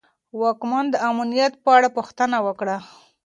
[0.41, 2.77] واکمن د امنیت په اړه پوښتنه وکړه.